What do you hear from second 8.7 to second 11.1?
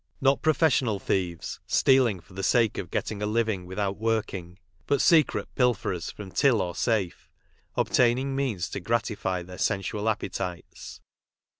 gratify their sensual appetites.